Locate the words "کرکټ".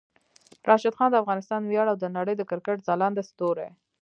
2.49-2.77